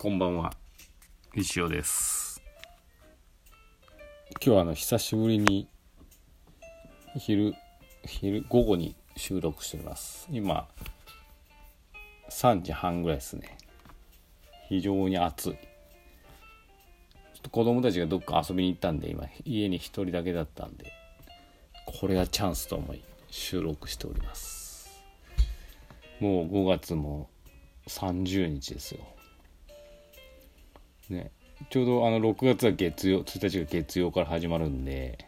[0.00, 0.52] こんばんは。
[1.34, 2.40] 石尾です。
[4.34, 5.66] 今日はあの久しぶりに
[7.16, 7.52] 昼
[8.04, 10.28] 昼午後に収録しております。
[10.30, 10.68] 今
[12.30, 13.58] 3時半ぐらいですね。
[14.68, 15.50] 非常に暑い。
[15.50, 20.92] ちょっと子供たちがどっか遊びに行ったんで今家に一人だけだったんで
[21.86, 25.02] これがチャンスと思い収録しております。
[26.20, 27.28] もう5月も
[27.88, 29.00] 30日ですよ。
[31.10, 31.30] ね
[31.70, 35.18] ちょうどあの6月は月曜1日が月曜から始まるんで、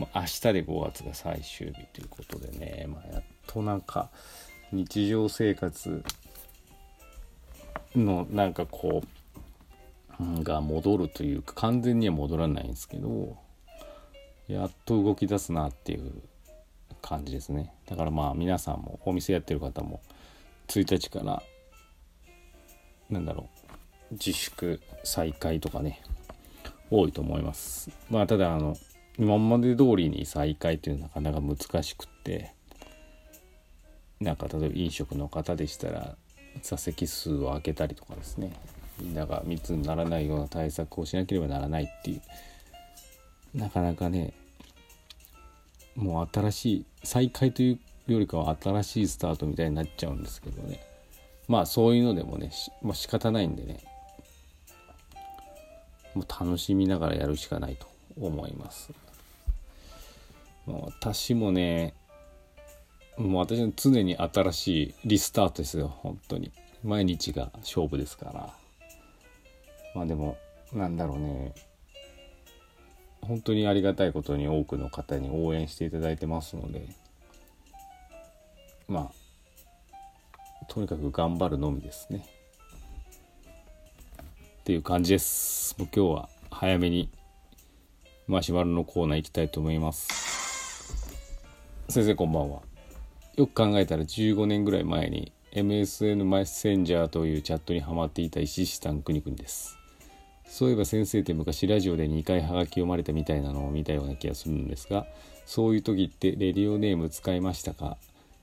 [0.00, 4.08] まあ、明日で5月が最終日ということでね、まあ、やっとなんか
[4.72, 6.02] 日常生活
[7.94, 9.02] のなんかこ
[10.20, 13.36] うが戻るというか完全には戻らないんですけど
[14.48, 16.12] やっと動き出すなっていう
[17.02, 17.72] 感じですね。
[17.86, 20.00] だからまあ皆さんもお店やってる方も
[20.68, 21.42] 1日から
[23.10, 23.67] なんだろう
[24.12, 26.02] 自粛再開とかね
[26.90, 27.90] 多いと思います。
[28.10, 28.76] まあただあの
[29.18, 32.52] 今まで通りに再開っていうのはなかなか難しくって
[34.20, 36.16] なんか例えば飲食の方でしたら
[36.62, 38.52] 座席数を空けたりとかですね。
[39.00, 42.20] みんなが密にならないような対策をしなければならないってい
[43.54, 44.32] うなかなかね
[45.94, 47.78] もう新しい再開とい
[48.08, 50.80] うよりかは新しいスタートみたいになっちゃうんですけどね。
[51.46, 52.50] まあそういうのでもね
[52.82, 53.78] まあ、仕方ないんでね
[56.14, 57.86] もう楽しみながらやるしかないと
[58.20, 58.92] 思います。
[60.66, 61.94] もう私もね、
[63.16, 66.52] もう私は常に新しいリスタートですよ、本当に。
[66.84, 68.54] 毎日が勝負ですから。
[69.94, 70.36] まあでも、
[70.72, 71.54] なんだろうね。
[73.22, 76.88] 本当にありがたいことに多くの方に応援していただいてますので、
[78.86, 82.26] まあ、とにかく頑張るのみですね。
[84.68, 85.74] っていう感じです。
[85.78, 87.08] もう今日は早めに
[88.26, 90.92] マシュマロのコーナー行きたいと思います。
[91.88, 92.60] 先生こんばんは。
[93.36, 99.78] よく考えたら15年ぐらい前に MSN メッセンジャーというチャットにハマっていた石下くにくんです。
[100.46, 105.06] そういえば先生って昔ラジオで2回ハガキ読まれたみたいなのを見たような気がするんですが、
[105.46, 107.96] そういう時ってレディオネーム使いましたか？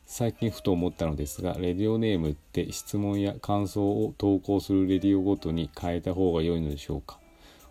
[0.07, 7.19] 最近ふと思ったのですがレディオネームって質問や感想を投稿するレディオごとに変えた方が良いのでしょうか？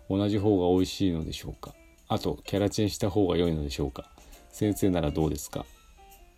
[0.09, 1.73] 同じ方が美味しいのでしょうか？
[2.07, 4.09] あとキャラチェンした方が良いのでしょうか？
[4.49, 5.65] 先生ならどうですか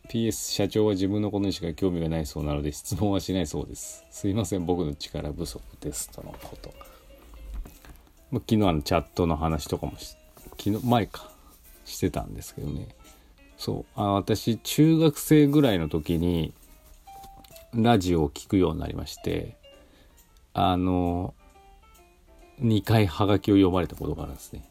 [0.09, 4.05] ？PS 社長は自分のことにしか興味がないそうなので質問はしないそうです。
[4.11, 6.73] すいません僕の力不足ですとのこと。
[8.31, 11.31] 昨日あのチャットの話とかも昨日前か。
[11.85, 12.89] してたんですけどね。
[13.57, 13.85] そう。
[13.95, 16.53] あ私中学生ぐらいの時に
[17.73, 19.55] ラジオを聴くようになりまして
[20.53, 21.33] あの
[22.61, 24.63] 2回ハガキを読まれたことがあるんですね。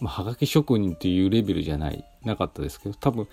[0.00, 3.28] まあ、はがき職人っていうレベルじゃないなかったですけど多分、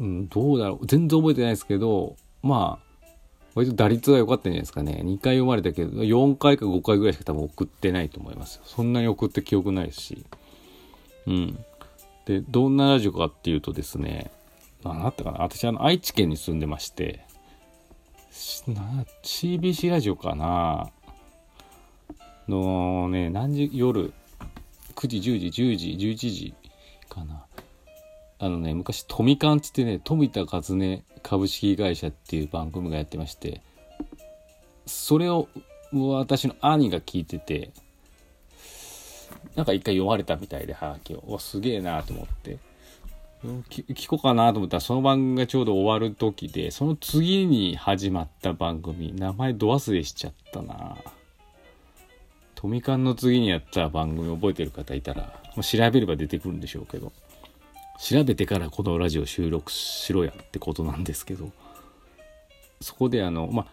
[0.00, 0.86] うん、どうだろう。
[0.86, 2.94] 全然覚えてないですけどまあ
[3.54, 5.02] 割と打率は良かったんじゃないですかね。
[5.04, 10.24] 2回読まれたけど4回か5回ぐらいしか多分送ってないと思いますそんなに送って記憶ないですし。
[11.26, 11.64] うん。
[12.26, 14.30] で、どんなラジオかっていうとですね、
[14.82, 17.24] 何だったかな私、あの、愛知県に住んでまして、
[18.30, 20.90] CBC ラジオかな
[22.48, 24.12] のね、何時、夜、
[24.94, 26.54] 9時、10時、10時、11時
[27.08, 27.44] かな。
[28.38, 33.62] あのね、昔、トミカンつってね、富田和音株式会社っていう番組がやってまして、
[34.86, 35.48] それを
[35.92, 37.70] 私の兄が聞いてて、
[39.56, 41.22] なんか一回読まれたみたいで、はがきを。
[41.26, 42.58] わ、すげえなと思って。
[43.68, 50.96] 聞こうかなと思ったら、その番組がちょうど終わる時で、その次に始まった番組、名前ど忘れしちゃったな
[52.54, 57.12] トミカンの次にやった番組覚えてる方いたら、もう調べれば出てくるんでしょうけど、
[58.00, 61.52] 調べてからこのラジオ収録しろやってことなんですけど、
[62.80, 63.66] そこであの、ま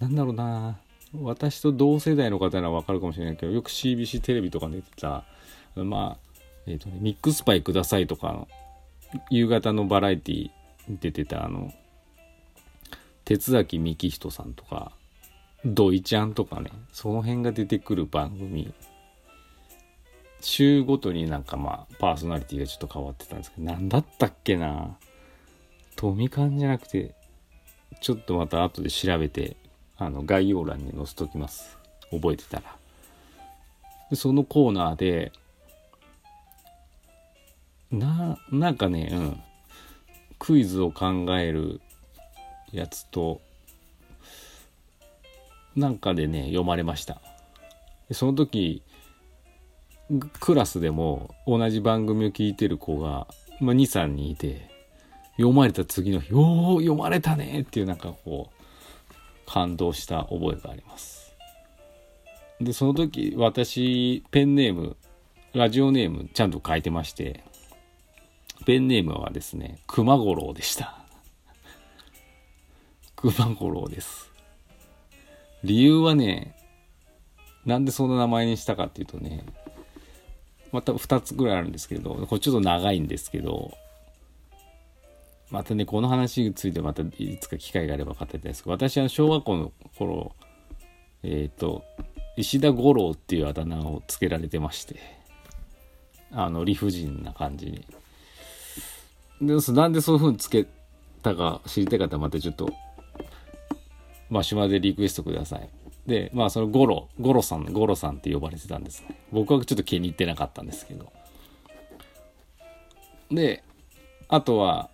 [0.00, 0.78] あ、なんだろうな
[1.14, 5.24] 私と同世代の方ならわかるかもしれないけど、よく CBC テレビとか出てた、
[5.74, 6.26] まあ、
[6.66, 8.46] えっ、ー、とね、ミックスパイくださいとか、
[9.30, 10.50] 夕方のバラエティ
[10.88, 11.72] 出てたあの、
[13.24, 14.92] 鉄崎幹人さんとか、
[15.64, 18.72] 土井ちゃんとかね、その辺が出てくる番組、
[20.40, 24.96] 週ごとになんかまあ、パーソナリティがちょっと変わってたんですけど、なんだったっけな
[25.96, 27.14] トミカンじゃなくて、
[28.00, 29.56] ちょっとまた後で調べて
[29.98, 31.76] あの概要欄に載せときます。
[32.10, 32.76] 覚えてたら。
[34.10, 35.32] でそのコーナーで、
[37.90, 39.40] な、なんかね、うん。
[40.38, 41.80] クイズを考える
[42.72, 43.40] やつと、
[45.76, 47.20] なんかでね読まれました
[48.10, 48.82] その時
[50.40, 53.26] クラスでも同じ番組を聞いてる子が、
[53.60, 54.70] まあ、23人いて
[55.36, 58.55] 読まれた次の日「おお読まれたね」っていうなんかこう
[59.46, 61.34] 感動した覚えがあります。
[62.60, 64.96] でその時私ペンネーム
[65.52, 67.44] ラジオネームちゃんと書いてまして
[68.64, 70.98] ペンネームはですね熊五郎でした。
[73.16, 74.32] 熊五郎です。
[75.64, 76.56] 理由はね
[77.64, 79.44] なんでそんな名前にしたかっていうとね
[80.72, 83.76] また2つぐらいあるんですけどこれちょっと長いんですけど
[85.50, 90.32] またねこの話についてまたいつか機会があれば語りたいですけど私は小学校の頃
[91.22, 91.84] えっ、ー、と
[92.36, 94.96] 石田五郎っていうあだ名をつけられてまして
[96.32, 97.86] あの理不尽な感じに
[99.40, 100.66] でなんでそういう風につけ
[101.22, 102.72] たか知りたい方はまたちょっと
[104.28, 105.68] マシュマでリクエストください
[106.06, 109.20] で、まあそのゴロ、ゴロさん、ゴロさんって呼ばれてたんですね。
[109.32, 111.12] 僕はちょっと気に入ってなかったんですけど。
[113.30, 113.64] で、
[114.28, 114.88] あとは、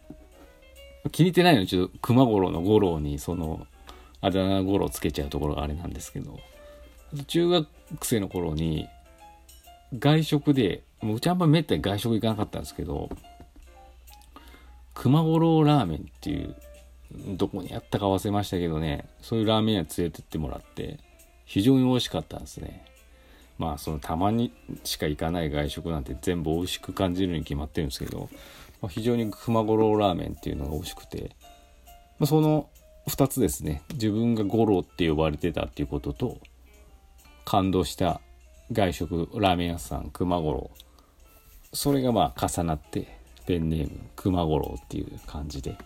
[1.10, 3.66] 気に入ってないのにちょっと熊五郎の五郎にその、
[4.20, 6.38] あだ名五郎つけちゃうところがあれなんですけど、
[7.26, 7.68] 中学
[8.02, 8.88] 生の頃に、
[9.98, 13.10] 外食で、もううちあんまめったに外食行かなかったんですけど、
[14.94, 16.54] 熊五郎ラーメンっていう
[17.36, 20.98] どこにあったか忘れましたけどね、そういうラーメン屋連れてってもらって、
[21.44, 22.84] 非常に美味しかったんですね。
[23.58, 24.52] まあ、そのたまに
[24.82, 28.28] しか行かない外食なんて全部美味しく感じるに決まってるんですけど、
[28.82, 31.34] まあ、非常に熊五郎ラーメンっていうのが美味しくて、
[32.18, 32.68] まあ、その
[33.08, 36.38] 2つですね、自分が五郎って呼ばれてたっていうことと、
[37.44, 38.20] 感動した
[38.70, 40.70] 外食ラーメン屋さん熊五郎
[41.72, 45.76] それがまあ重なってペンネーム熊五郎っていう感じで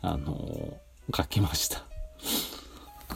[0.00, 1.82] あのー、書きました。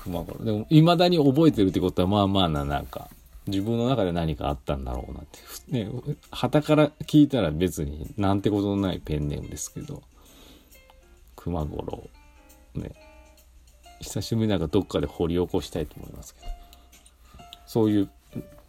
[0.05, 0.45] 熊五郎。
[0.45, 3.09] でも、未だに覚えてるってことは、まあまあな、なんか、
[3.47, 5.41] 自分の中で何かあったんだろうなって。
[5.73, 5.91] ね、
[6.31, 10.03] 旗から聞いたら別になんてことのないペンネームですけど、
[11.37, 12.09] 熊五郎。
[12.75, 12.93] ね。
[14.01, 16.47] 久しぶりなんかどっかで掘り起こしたいと思いますけど。
[17.67, 18.11] そういう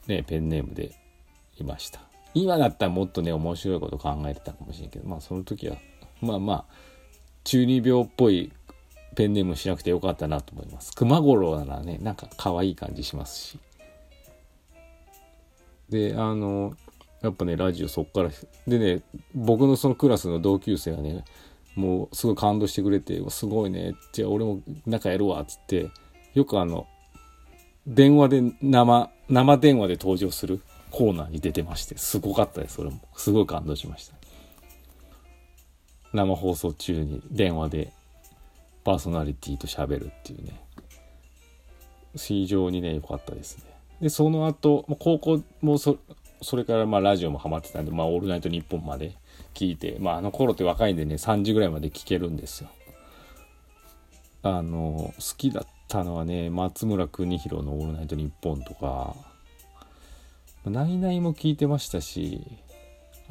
[0.07, 0.91] ね、ペンネームで
[1.59, 2.01] いました。
[2.33, 5.77] 今だったらもっとね、面白いこと考えてたかもしれんけど、まあその時は、
[6.21, 6.65] まあまあ、
[7.43, 8.51] 中二病っぽい
[9.15, 10.93] ペンネームしなくてよかったなと思います。
[10.93, 13.59] 熊五郎ならね、なんか可愛い感じしますし。
[15.93, 16.73] で、あの、
[17.21, 18.29] やっぱね、ラジオそっから、
[18.67, 19.01] でね、
[19.33, 21.23] 僕のそのクラスの同級生がね、
[21.75, 25.89] もうすごい感動してくれて、すごいね、じゃあ俺も仲やるわ、っつって、
[26.33, 26.87] よくあの、
[27.87, 30.61] 電話で生、生電話で登場する
[30.91, 32.99] コーナーに出てまして、すごかったです、それも。
[33.15, 34.15] すごい感動しました。
[36.13, 37.91] 生放送中に電話で
[38.83, 40.61] パーソナリティと喋るっていうね
[42.15, 43.72] 非常にね良かったですね
[44.03, 45.97] でその後高校もそ
[46.41, 49.15] それからまあラジオもハマってたんで「まあ、オールナイトニッポン」まで
[49.53, 52.69] 聞いて、まあ、あの頃って若いんでね3時ぐらいまで聞けるんですよ
[54.43, 59.15] あの好きだったのはね松村邦弘の「オールナイトニッポン」とか
[60.69, 62.41] 「ナイナイ」も聞いてましたし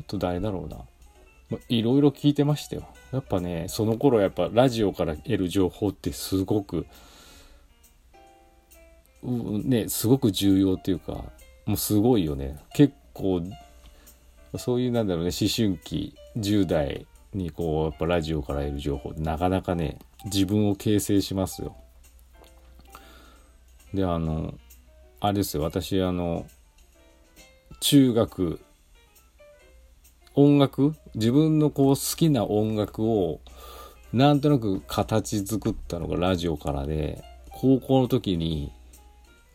[0.01, 0.79] あと誰だろうな
[1.69, 2.89] いろいろ聞いてましたよ。
[3.13, 6.87] やっぱね、その頃やっぱラジオから得る情報ってすごく、
[9.23, 11.25] ね、すごく重要っていうか、
[11.65, 12.59] もうすごいよね。
[12.75, 13.43] 結構、
[14.57, 21.77] そういうなんだろうね、思春期、10代にこう、やっぱラジオから得る情報なかなかね、自分を形成しますよ。
[23.95, 24.55] で、あの、
[25.21, 26.47] あれですよ、私、あの、
[27.81, 28.61] 中学
[30.35, 30.95] 音楽？
[31.15, 33.41] 自分のこう好きな音楽を
[34.15, 38.73] なんとなく形作ったのがラジオからで高校の時に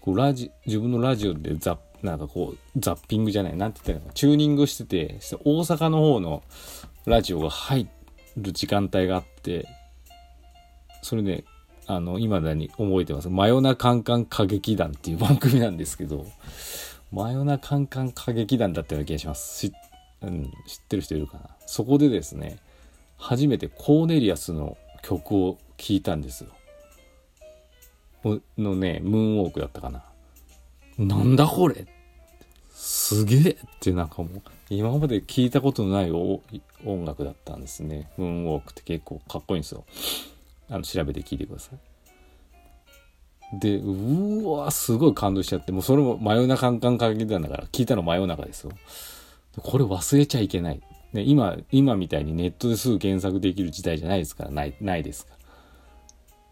[0.07, 6.43] こうラジ自分のラジオでザなんかこうザッピングじゃないなんて言ったらチューニングしてて大阪の方の
[7.05, 7.89] ラジオが入
[8.37, 9.67] る時間帯があって
[11.01, 11.43] それで、
[11.87, 16.25] あの今だに覚えてます「真夜中カンカン歌劇団」っていう 番組なんですけど
[17.11, 19.69] 真夜中カンカン歌劇団だったような気がします。
[20.21, 21.49] うん、知ってる人いるかな。
[21.65, 22.59] そこでですね
[23.17, 26.51] 初めてコーネリアスの曲を聴いたんですよ。
[28.57, 30.03] のねムーンウォークだったかな。
[30.97, 31.85] なんだこれ。
[32.69, 38.09] すげえってなんかもう今まで聞いたことのない音楽だったんですね。
[38.17, 39.85] ムーンウォークって結構かっこいいんですよ。
[40.69, 41.79] あの調べて聞いてください。
[43.59, 48.71] でうわすごい感動しちゃってもうそれも真夜中カンカン限りなんだから聞いたの真夜中ですよ。
[49.57, 50.81] これ忘れちゃいけない。
[51.13, 55.36] ね、今、今みたいにネットですぐ検索できる時代じゃないですから、ない、ないですか。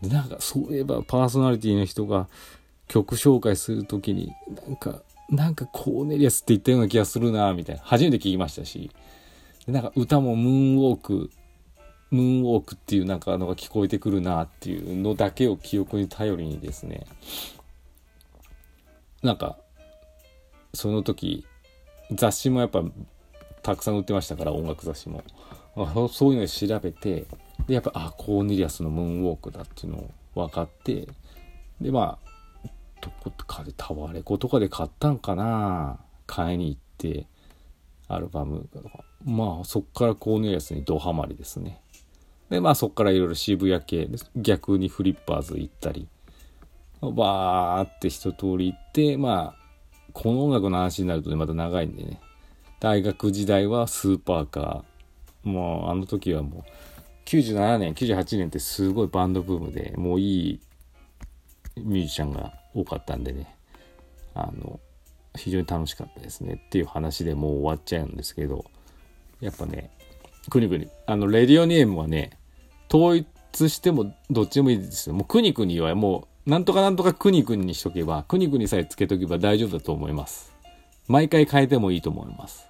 [0.08, 2.28] でなんか、そういえばパーソナリティの人が、
[2.88, 4.32] 曲紹介する時に
[4.68, 7.82] なんかなんかコーネリアスって言ったような気がするなみたいな。
[7.84, 8.92] 初めて聞きましたし。
[9.68, 11.32] なんか歌もムーンウォーク
[12.12, 17.08] ムーンウォークっていうなんかのが聞こえてくるなっていうのだけを記憶に頼りにですね。
[19.24, 19.58] なんか
[20.76, 21.48] その時
[22.12, 22.84] 雑誌もやっぱ
[23.64, 25.24] たくさん売ってましたから音楽雑誌も。
[26.10, 27.26] そういうのを調べて
[27.68, 30.12] でやっぱあコーネリアスのムーンウォークだっていうのを
[30.48, 31.08] 分かって
[31.82, 32.70] でまあ
[33.02, 36.00] どこかでタワレコとかで買ったんかな？
[36.28, 37.28] 買いに行って
[38.08, 38.68] アルバム。
[38.74, 41.82] とかまあそっからコーネリアスにドハマりですね。
[42.50, 46.08] でまあそっからいろいろ渋谷系逆にフリッパーズ行ったり
[47.02, 49.66] バーって一通り行ってまあ
[50.14, 52.20] この音楽の話になるとねまた長いんでね。
[52.80, 55.50] 大学時代はスーパーカー。
[55.50, 56.72] もうあの時はもう
[57.26, 60.60] 97年98年ってすごいバンドブームでもういい
[61.78, 63.56] ミュージシャンが多かったんでね
[64.34, 64.80] あの
[65.36, 66.62] 非常に楽しかったですね。
[66.66, 68.66] っていう話でもう終わっちゃうんですけど
[69.42, 69.92] やっぱね
[70.50, 72.38] くにくにあのレディオネームはね
[72.94, 75.16] 統一してもどっちでもいいですよ。
[75.16, 80.54] もうくにくにはもうなんとかなんとかくにくににしとけばくにくにさえつけとけば大丈夫だと思います。
[81.08, 82.68] 毎回変えてもいいと思います。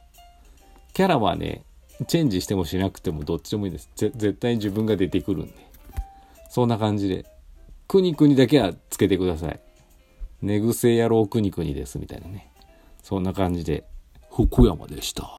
[0.93, 1.63] キャラはね
[2.07, 3.89] チェンジしてもしなくてもどっちでもいいです。
[3.95, 5.53] 絶対に自分が出てくるんで。
[6.49, 7.25] そんな感じで。
[7.87, 9.59] くにくにだけはつけてください。
[10.41, 12.51] 寝癖野郎くにくにですみたいなね。
[13.03, 13.85] そんな感じで、
[14.29, 15.29] 福山でした。